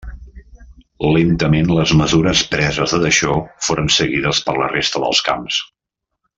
[1.17, 5.63] Lentament les mesures preses a Dachau foren seguides per la resta dels camps.